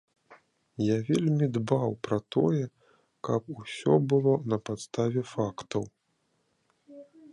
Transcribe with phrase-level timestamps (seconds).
[0.83, 2.63] Я вельмі дбаў пра тое,
[3.29, 5.83] каб ўсё было на падставе фактаў.